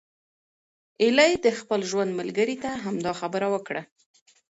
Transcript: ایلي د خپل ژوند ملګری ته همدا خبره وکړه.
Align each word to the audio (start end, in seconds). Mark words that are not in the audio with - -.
ایلي 1.01 1.31
د 1.45 1.47
خپل 1.59 1.79
ژوند 1.89 2.11
ملګری 2.19 2.55
ته 2.63 2.69
همدا 2.83 3.11
خبره 3.21 3.47
وکړه. 3.53 3.81